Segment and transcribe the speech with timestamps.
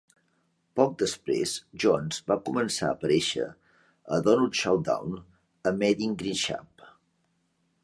[0.77, 1.51] Poc després,
[1.83, 3.45] Jones va començar a aparèixer
[4.17, 5.15] a Donut Showdown
[5.73, 6.75] amb Edin Grinshpan.